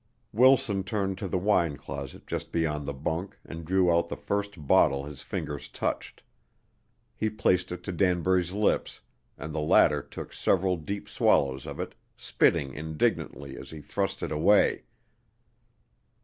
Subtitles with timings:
[0.33, 4.65] Wilson turned to the wine closet just beyond the bunk and drew out the first
[4.65, 6.23] bottle his fingers touched.
[7.15, 9.01] He placed it to Danbury's lips,
[9.37, 14.31] and the latter took several deep swallows of it, spitting indignantly as he thrust it
[14.31, 14.85] away.